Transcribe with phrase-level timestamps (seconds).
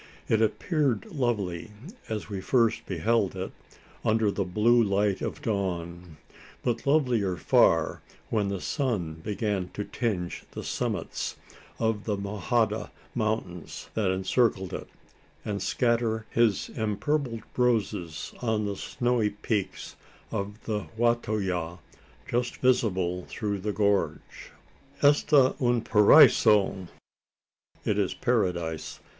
[0.27, 1.69] It appeared lovely
[2.09, 3.51] as we first beheld it
[4.03, 6.17] under the blue light of dawn;
[6.63, 8.01] but lovelier far,
[8.31, 11.35] when the sun began to tinge the summits
[11.77, 14.87] of the Mojada Mountains that encircled it,
[15.45, 19.97] and scatter his empurpled roses on the snowy peaks
[20.31, 21.77] of the Wa to yah
[22.27, 24.49] just visible through the gorge.
[25.03, 26.87] "Esta un Paraiso!"
[27.85, 28.99] (It is a Paradise!)